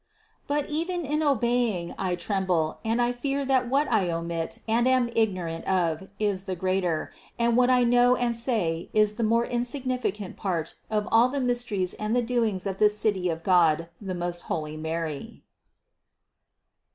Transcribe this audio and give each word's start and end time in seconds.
But 0.47 0.67
even 0.67 1.05
in 1.05 1.21
obeying 1.21 1.93
I 1.95 2.15
tremble, 2.15 2.79
and 2.83 2.99
I 2.99 3.11
fear 3.11 3.45
that 3.45 3.69
what 3.69 3.87
I 3.93 4.09
omit 4.09 4.57
and 4.67 4.87
am 4.87 5.11
ignorant 5.15 5.63
of, 5.65 6.09
is 6.17 6.45
the 6.45 6.55
greater, 6.55 7.11
and 7.37 7.55
what 7.55 7.67
THE 7.67 7.73
CONCEPTION 7.73 7.91
345 7.91 8.21
I 8.25 8.25
know 8.25 8.27
and 8.27 8.35
say 8.35 8.89
is 8.99 9.13
the 9.17 9.23
more 9.23 9.45
insignificant 9.45 10.37
part 10.37 10.73
of 10.89 11.07
all 11.11 11.29
the 11.29 11.39
mysteries 11.39 11.93
and 11.93 12.15
the 12.15 12.23
doings 12.23 12.65
of 12.65 12.79
this 12.79 12.97
City 12.97 13.29
of 13.29 13.43
God, 13.43 13.89
the 14.01 14.15
most 14.15 14.41
holy 14.49 14.75
Mary. 14.75 15.43